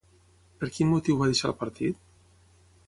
[0.61, 2.03] Per quin motiu va deixar el partit?